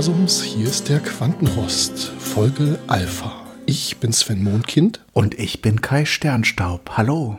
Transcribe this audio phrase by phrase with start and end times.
[0.00, 0.42] Universums.
[0.42, 3.44] Hier ist der Quantenrost, Folge Alpha.
[3.66, 5.00] Ich bin Sven Mondkind.
[5.12, 6.92] Und ich bin Kai Sternstaub.
[6.96, 7.36] Hallo.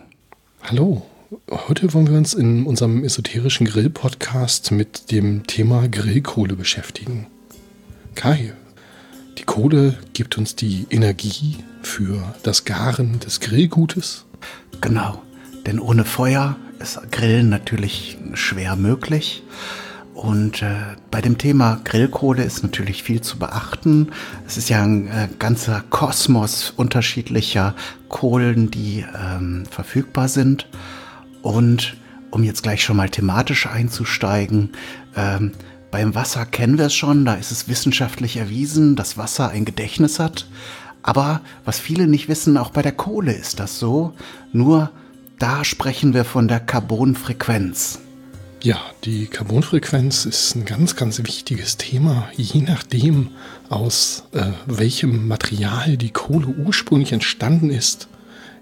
[0.61, 1.03] Hallo.
[1.49, 7.25] Heute wollen wir uns in unserem esoterischen Grill-Podcast mit dem Thema Grillkohle beschäftigen.
[8.13, 8.53] Kai,
[9.39, 14.25] die Kohle gibt uns die Energie für das Garen des Grillgutes.
[14.81, 15.23] Genau,
[15.65, 19.41] denn ohne Feuer ist Grillen natürlich schwer möglich.
[20.13, 20.75] Und äh,
[21.09, 24.09] bei dem Thema Grillkohle ist natürlich viel zu beachten.
[24.45, 27.75] Es ist ja ein äh, ganzer Kosmos unterschiedlicher
[28.09, 30.67] Kohlen, die ähm, verfügbar sind.
[31.41, 31.95] Und
[32.29, 34.71] um jetzt gleich schon mal thematisch einzusteigen,
[35.15, 35.51] ähm,
[35.91, 40.19] beim Wasser kennen wir es schon, da ist es wissenschaftlich erwiesen, dass Wasser ein Gedächtnis
[40.19, 40.47] hat.
[41.03, 44.13] Aber was viele nicht wissen, auch bei der Kohle ist das so.
[44.53, 44.91] Nur
[45.39, 47.99] da sprechen wir von der Carbonfrequenz.
[48.63, 52.29] Ja, die Carbonfrequenz ist ein ganz, ganz wichtiges Thema.
[52.37, 53.29] Je nachdem,
[53.69, 58.07] aus äh, welchem Material die Kohle ursprünglich entstanden ist,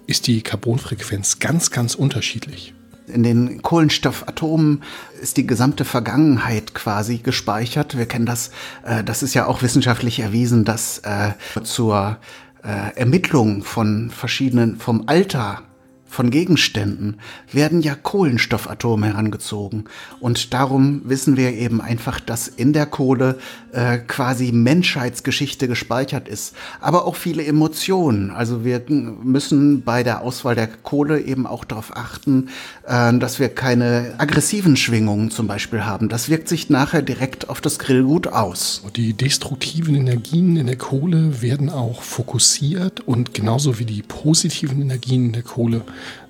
[0.08, 2.74] ist die Carbonfrequenz ganz, ganz unterschiedlich.
[3.08, 4.84] In den Kohlenstoffatomen
[5.22, 7.98] ist die gesamte Vergangenheit quasi gespeichert.
[7.98, 8.52] Wir kennen das,
[8.86, 11.32] äh, das ist ja auch wissenschaftlich erwiesen, dass äh,
[11.64, 12.20] zur
[12.64, 15.64] äh, Ermittlung von verschiedenen, vom Alter
[16.10, 17.20] von Gegenständen
[17.52, 19.86] werden ja Kohlenstoffatome herangezogen.
[20.20, 23.38] Und darum wissen wir eben einfach, dass in der Kohle
[23.72, 26.56] äh, quasi Menschheitsgeschichte gespeichert ist.
[26.82, 28.32] Aber auch viele Emotionen.
[28.32, 32.50] Also wir müssen bei der Auswahl der Kohle eben auch darauf achten,
[32.88, 36.10] äh, dass wir keine aggressiven Schwingungen zum Beispiel haben.
[36.10, 38.84] Das wirkt sich nachher direkt auf das Grillgut aus.
[38.96, 45.28] Die destruktiven Energien in der Kohle werden auch fokussiert und genauso wie die positiven Energien
[45.28, 45.82] in der Kohle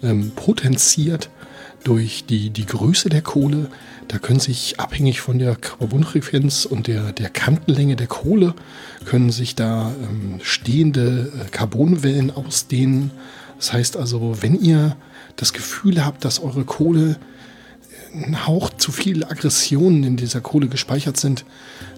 [0.03, 1.30] ähm, potenziert
[1.84, 3.69] durch die, die Größe der Kohle.
[4.07, 8.53] Da können sich abhängig von der Carbonfrequenz und der, der Kantenlänge der Kohle,
[9.06, 13.12] können sich da ähm, stehende äh, Carbonwellen ausdehnen.
[13.57, 14.96] Das heißt also, wenn ihr
[15.35, 17.18] das Gefühl habt, dass eure Kohle
[18.13, 21.45] ein Hauch zu viele Aggressionen in dieser Kohle gespeichert sind,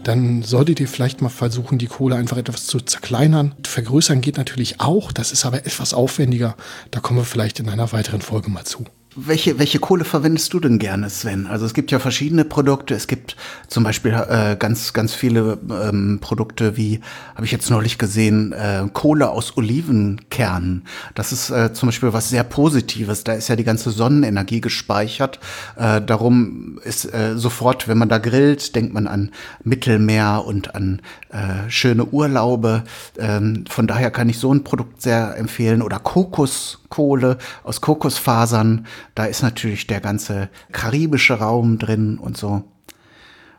[0.03, 3.55] dann solltet ihr vielleicht mal versuchen, die Kohle einfach etwas zu zerkleinern.
[3.65, 6.55] Vergrößern geht natürlich auch, das ist aber etwas aufwendiger.
[6.91, 8.85] Da kommen wir vielleicht in einer weiteren Folge mal zu.
[9.13, 11.45] Welche, welche Kohle verwendest du denn gerne, Sven?
[11.45, 12.95] Also es gibt ja verschiedene Produkte.
[12.95, 13.35] Es gibt
[13.67, 17.01] zum Beispiel äh, ganz, ganz viele ähm, Produkte wie,
[17.35, 20.85] habe ich jetzt neulich gesehen, äh, Kohle aus Olivenkernen.
[21.13, 23.25] Das ist äh, zum Beispiel was sehr Positives.
[23.25, 25.41] Da ist ja die ganze Sonnenenergie gespeichert.
[25.75, 29.31] Äh, darum ist äh, sofort, wenn man da grillt, denkt man an
[29.65, 31.01] Mittelmeer und an
[31.33, 32.85] äh, schöne Urlaube.
[33.19, 35.81] Ähm, von daher kann ich so ein Produkt sehr empfehlen.
[35.81, 35.99] Oder
[36.91, 38.85] Kokoskohle aus Kokosfasern.
[39.15, 42.63] Da ist natürlich der ganze karibische Raum drin und so.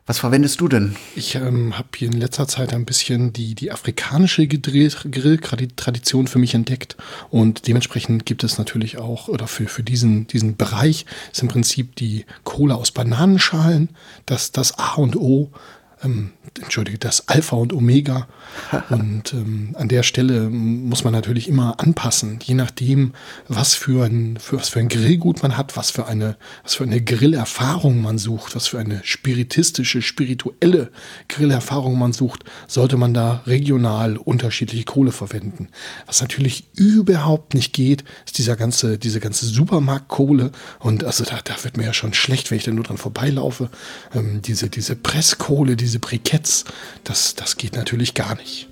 [0.04, 0.96] Was verwendest du denn?
[1.14, 6.54] Ich ähm, habe hier in letzter Zeit ein bisschen die, die afrikanische Grilltradition für mich
[6.54, 6.96] entdeckt.
[7.30, 11.94] Und dementsprechend gibt es natürlich auch, oder für, für diesen, diesen Bereich ist im Prinzip
[11.94, 13.90] die Kohle aus Bananenschalen,
[14.26, 15.52] das, das A und O
[16.02, 18.28] ähm, entschuldige, das Alpha und Omega.
[18.90, 23.12] und ähm, an der Stelle muss man natürlich immer anpassen, je nachdem,
[23.48, 26.84] was für ein, für, was für ein Grillgut man hat, was für eine, was für
[26.84, 30.90] eine Grillerfahrung man sucht, was für eine spiritistische, spirituelle
[31.28, 35.68] Grillerfahrung man sucht, sollte man da regional unterschiedliche Kohle verwenden.
[36.06, 40.52] Was natürlich überhaupt nicht geht, ist dieser ganze, diese ganze Supermarktkohle.
[40.78, 43.70] Und also da, da wird mir ja schon schlecht, wenn ich da nur dran vorbeilaufe.
[44.14, 46.64] Ähm, diese, diese Presskohle, diese Briketts,
[47.04, 48.68] das, das geht natürlich gar nicht.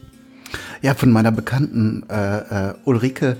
[0.82, 3.36] Ja, von meiner Bekannten äh, äh, Ulrike,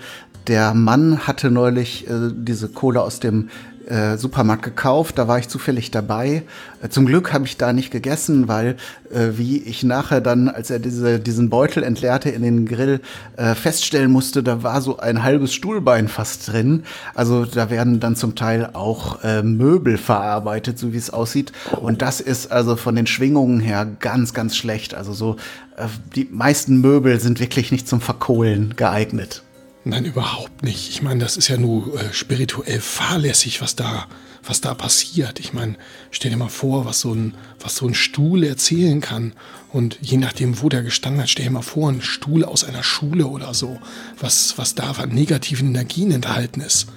[0.47, 3.49] der Mann hatte neulich äh, diese Kohle aus dem
[3.91, 6.45] äh, Supermarkt gekauft, da war ich zufällig dabei.
[6.83, 8.77] Äh, zum Glück habe ich da nicht gegessen, weil
[9.13, 13.01] äh, wie ich nachher dann, als er diese, diesen Beutel entleerte in den Grill,
[13.37, 16.85] äh, feststellen musste, da war so ein halbes Stuhlbein fast drin.
[17.15, 21.53] Also da werden dann zum Teil auch äh, Möbel verarbeitet, so wie es aussieht.
[21.81, 24.95] Und das ist also von den Schwingungen her ganz, ganz schlecht.
[24.95, 25.37] Also so,
[25.77, 29.43] äh, die meisten Möbel sind wirklich nicht zum Verkohlen geeignet.
[29.85, 30.91] Nein, überhaupt nicht.
[30.91, 34.07] Ich meine, das ist ja nur äh, spirituell fahrlässig, was da,
[34.43, 35.41] was da passiert.
[35.41, 35.77] Ich meine,
[36.11, 39.33] stell dir mal vor, was so ein, was so ein Stuhl erzählen kann.
[39.73, 42.83] Und je nachdem, wo der gestanden hat, stell dir mal vor, ein Stuhl aus einer
[42.83, 43.81] Schule oder so,
[44.19, 46.89] was, was da an negativen Energien enthalten ist.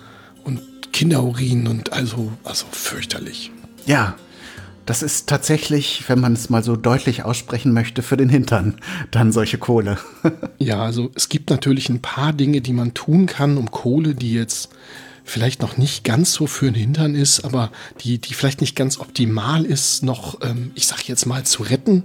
[0.44, 3.52] Und Kinderurin und also, also fürchterlich.
[3.86, 4.16] Ja,
[4.86, 8.76] das ist tatsächlich, wenn man es mal so deutlich aussprechen möchte, für den Hintern
[9.12, 9.98] dann solche Kohle.
[10.60, 14.34] ja, also es gibt natürlich ein paar Dinge, die man tun kann, um Kohle, die
[14.34, 14.70] jetzt
[15.24, 17.72] vielleicht noch nicht ganz so für den Hintern ist, aber
[18.02, 22.04] die, die vielleicht nicht ganz optimal ist, noch, ähm, ich sag jetzt mal, zu retten.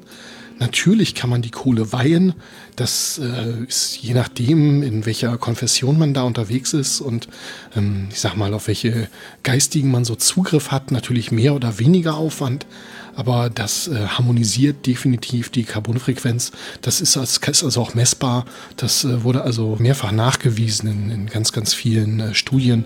[0.59, 2.35] Natürlich kann man die Kohle weihen.
[2.75, 7.29] Das äh, ist je nachdem, in welcher Konfession man da unterwegs ist und
[7.77, 9.09] ähm, ich sag mal, auf welche
[9.43, 12.67] geistigen man so Zugriff hat, natürlich mehr oder weniger Aufwand.
[13.15, 16.53] Aber das äh, harmonisiert definitiv die Carbonfrequenz.
[16.83, 18.45] Das ist, ist also auch messbar.
[18.77, 22.85] Das äh, wurde also mehrfach nachgewiesen in, in ganz, ganz vielen äh, Studien,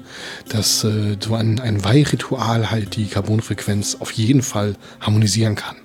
[0.48, 5.81] dass äh, so ein, ein Weihritual halt die Carbonfrequenz auf jeden Fall harmonisieren kann.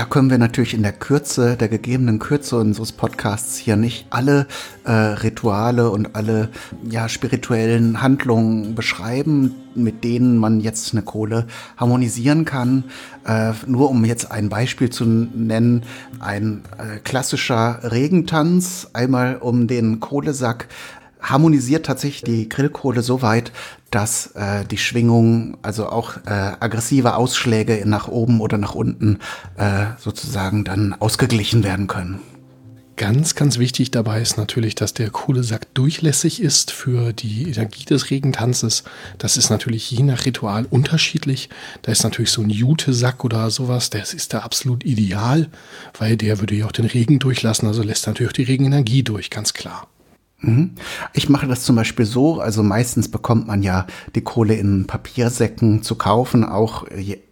[0.00, 4.46] Da können wir natürlich in der Kürze, der gegebenen Kürze unseres Podcasts hier nicht alle
[4.84, 6.48] äh, Rituale und alle
[6.88, 12.84] ja, spirituellen Handlungen beschreiben, mit denen man jetzt eine Kohle harmonisieren kann.
[13.26, 15.82] Äh, nur um jetzt ein Beispiel zu nennen,
[16.18, 20.68] ein äh, klassischer Regentanz, einmal um den Kohlesack
[21.20, 23.52] harmonisiert tatsächlich die Grillkohle so weit,
[23.90, 29.18] dass äh, die Schwingung, also auch äh, aggressive Ausschläge nach oben oder nach unten
[29.56, 32.20] äh, sozusagen dann ausgeglichen werden können.
[33.00, 38.10] Ganz, ganz wichtig dabei ist natürlich, dass der Kohlesack durchlässig ist für die Energie des
[38.10, 38.84] Regentanzes.
[39.16, 41.48] Das ist natürlich je nach Ritual unterschiedlich.
[41.80, 45.48] Da ist natürlich so ein Jutesack oder sowas, das ist da absolut ideal,
[45.98, 49.30] weil der würde ja auch den Regen durchlassen, also lässt natürlich auch die Regenenergie durch,
[49.30, 49.88] ganz klar.
[50.40, 50.72] Mhm.
[51.12, 55.82] Ich mache das zum Beispiel so, also meistens bekommt man ja die Kohle in Papiersäcken
[55.82, 56.86] zu kaufen, auch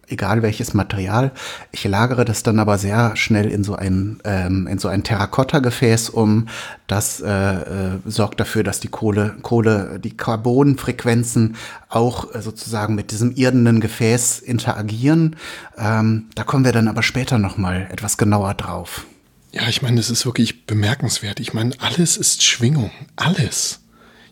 [0.09, 1.31] egal welches Material.
[1.71, 6.09] Ich lagere das dann aber sehr schnell in so ein, ähm, in so ein Terrakotta-Gefäß
[6.09, 6.47] um.
[6.87, 11.55] Das äh, äh, sorgt dafür, dass die Kohle, Kohle, die Carbonfrequenzen
[11.89, 15.35] auch äh, sozusagen mit diesem irdenen Gefäß interagieren.
[15.77, 19.05] Ähm, da kommen wir dann aber später nochmal etwas genauer drauf.
[19.51, 21.39] Ja, ich meine, es ist wirklich bemerkenswert.
[21.39, 22.91] Ich meine, alles ist Schwingung.
[23.15, 23.79] Alles.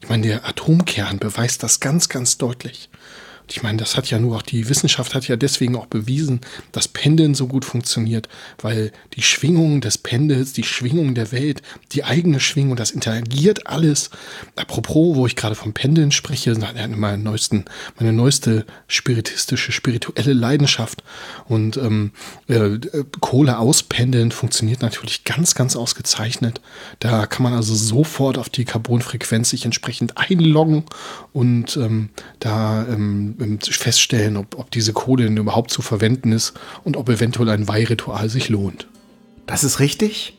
[0.01, 2.89] Ich meine, der Atomkern beweist das ganz, ganz deutlich.
[3.49, 6.41] Ich meine, das hat ja nur auch die Wissenschaft hat ja deswegen auch bewiesen,
[6.71, 8.27] dass Pendeln so gut funktioniert,
[8.61, 11.61] weil die Schwingung des Pendels, die Schwingung der Welt,
[11.93, 14.09] die eigene Schwingung, das interagiert alles.
[14.55, 17.65] Apropos, wo ich gerade vom Pendeln spreche, meine, neuesten,
[17.97, 21.03] meine neueste spiritistische, spirituelle Leidenschaft
[21.47, 22.11] und ähm,
[22.47, 22.77] äh,
[23.21, 26.59] Kohle auspendeln funktioniert natürlich ganz, ganz ausgezeichnet.
[26.99, 30.83] Da kann man also sofort auf die Carbonfrequenz sich entsprechend einloggen
[31.33, 32.09] und ähm,
[32.39, 36.53] da ähm, feststellen, ob, ob diese Kohle überhaupt zu verwenden ist
[36.83, 38.87] und ob eventuell ein Weihritual sich lohnt.
[39.45, 40.33] Das ist richtig.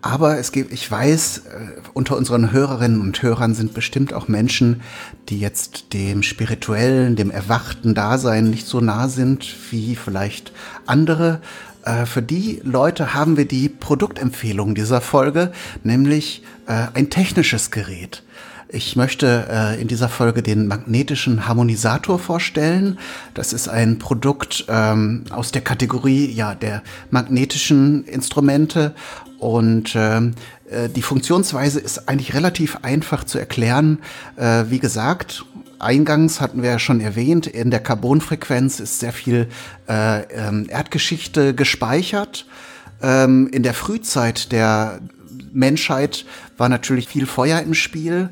[0.00, 1.42] Aber es gibt, ich weiß, äh,
[1.92, 4.80] unter unseren Hörerinnen und Hörern sind bestimmt auch Menschen,
[5.28, 10.52] die jetzt dem spirituellen, dem erwachten Dasein nicht so nah sind wie vielleicht
[10.86, 11.40] andere.
[11.84, 15.52] Äh, für die Leute haben wir die Produktempfehlung dieser Folge,
[15.82, 18.22] nämlich äh, ein technisches Gerät.
[18.70, 22.98] Ich möchte äh, in dieser Folge den magnetischen Harmonisator vorstellen.
[23.32, 28.94] Das ist ein Produkt ähm, aus der Kategorie ja der magnetischen Instrumente
[29.38, 30.34] und ähm,
[30.70, 34.00] äh, die Funktionsweise ist eigentlich relativ einfach zu erklären.
[34.36, 35.46] Äh, wie gesagt,
[35.78, 39.48] Eingangs hatten wir ja schon erwähnt, in der Carbonfrequenz ist sehr viel
[39.88, 42.44] äh, ähm, Erdgeschichte gespeichert.
[43.00, 45.00] Ähm, in der Frühzeit der
[45.58, 46.24] Menschheit
[46.56, 48.30] war natürlich viel Feuer im Spiel.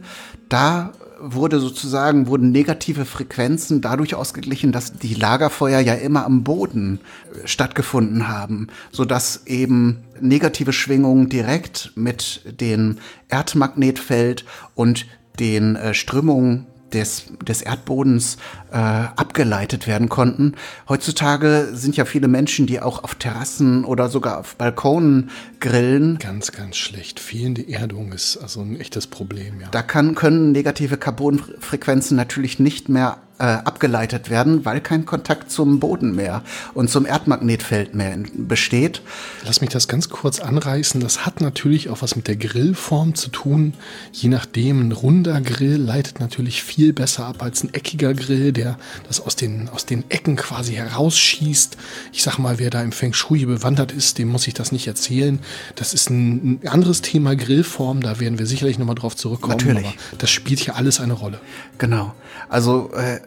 [0.48, 7.00] Da wurde sozusagen, wurden negative Frequenzen dadurch ausgeglichen, dass die Lagerfeuer ja immer am Boden
[7.32, 15.06] äh, stattgefunden haben, sodass eben negative Schwingungen direkt mit dem Erdmagnetfeld und
[15.38, 18.36] den äh, Strömungen des, des Erdbodens
[18.70, 20.54] äh, abgeleitet werden konnten.
[20.88, 26.18] Heutzutage sind ja viele Menschen, die auch auf Terrassen oder sogar auf Balkonen grillen.
[26.18, 27.20] Ganz, ganz schlecht.
[27.20, 29.68] Fehlende Erdung ist also ein echtes Problem, ja.
[29.70, 35.78] Da kann, können negative Carbonfrequenzen natürlich nicht mehr äh, abgeleitet werden, weil kein Kontakt zum
[35.78, 36.42] Boden mehr
[36.74, 39.02] und zum Erdmagnetfeld mehr besteht.
[39.44, 41.00] Lass mich das ganz kurz anreißen.
[41.00, 43.74] Das hat natürlich auch was mit der Grillform zu tun.
[44.12, 48.78] Je nachdem, ein runder Grill leitet natürlich viel besser ab als ein eckiger Grill, der
[49.06, 51.76] das aus den, aus den Ecken quasi herausschießt.
[52.12, 54.86] Ich sag mal, wer da im Feng Shui bewandert ist, dem muss ich das nicht
[54.86, 55.40] erzählen.
[55.74, 59.58] Das ist ein, ein anderes Thema Grillform, da werden wir sicherlich nochmal drauf zurückkommen.
[59.58, 59.86] Natürlich.
[59.86, 61.40] Aber das spielt hier alles eine Rolle.
[61.78, 62.14] Genau.
[62.48, 63.20] Also äh,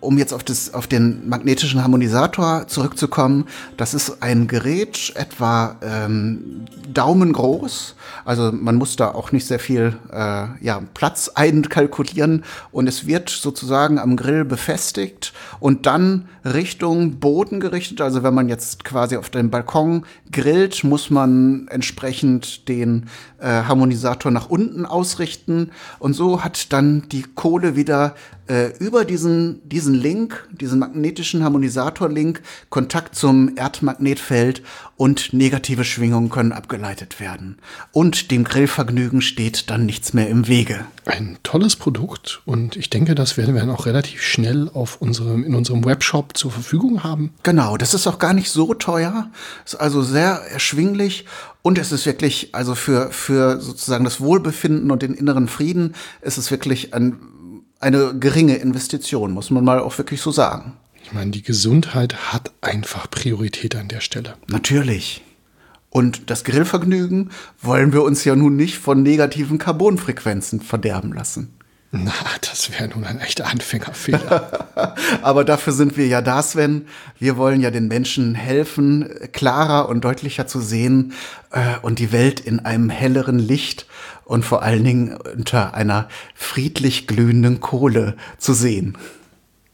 [0.00, 3.46] um jetzt auf, das, auf den magnetischen Harmonisator zurückzukommen,
[3.76, 7.96] das ist ein Gerät etwa ähm, daumengroß.
[8.24, 13.30] Also man muss da auch nicht sehr viel äh, ja, Platz einkalkulieren und es wird
[13.30, 18.00] sozusagen am Grill befestigt und dann Richtung Boden gerichtet.
[18.00, 23.06] Also wenn man jetzt quasi auf dem Balkon grillt, muss man entsprechend den
[23.38, 28.14] äh, Harmonisator nach unten ausrichten und so hat dann die Kohle wieder
[28.48, 34.62] äh, über diesen, diesen Link, diesen magnetischen Harmonisator-Link, Kontakt zum Erdmagnetfeld
[34.96, 37.58] und negative Schwingungen können abgeleitet werden.
[37.92, 40.84] Und dem Grillvergnügen steht dann nichts mehr im Wege.
[41.06, 45.44] Ein tolles Produkt und ich denke, das werden wir dann auch relativ schnell auf unserem,
[45.44, 47.34] in unserem Webshop zur Verfügung haben.
[47.42, 49.30] Genau, das ist auch gar nicht so teuer,
[49.64, 51.26] ist also sehr erschwinglich
[51.66, 56.36] und es ist wirklich, also für, für sozusagen das Wohlbefinden und den inneren Frieden, ist
[56.36, 57.16] es wirklich ein,
[57.84, 60.72] eine geringe Investition, muss man mal auch wirklich so sagen.
[61.04, 64.34] Ich meine, die Gesundheit hat einfach Priorität an der Stelle.
[64.48, 65.22] Natürlich.
[65.90, 71.54] Und das Grillvergnügen wollen wir uns ja nun nicht von negativen Carbonfrequenzen verderben lassen.
[71.96, 74.96] Na, das wäre nun ein echter Anfängerfehler.
[75.22, 76.88] Aber dafür sind wir ja da, Sven.
[77.20, 81.12] Wir wollen ja den Menschen helfen, klarer und deutlicher zu sehen
[81.52, 83.86] äh, und die Welt in einem helleren Licht
[84.24, 88.96] und vor allen Dingen unter einer friedlich glühenden Kohle zu sehen.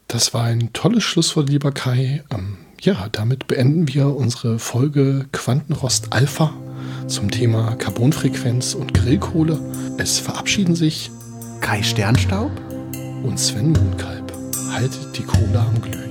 [0.09, 2.25] Das war ein tolles Schlusswort, lieber Kai.
[2.30, 6.52] Ähm, ja, damit beenden wir unsere Folge Quantenrost Alpha
[7.07, 9.61] zum Thema Carbonfrequenz und Grillkohle.
[9.99, 11.11] Es verabschieden sich
[11.61, 12.50] Kai Sternstaub
[13.23, 14.33] und Sven Mohnkalb.
[14.73, 16.10] Haltet die Kohle am Glühen.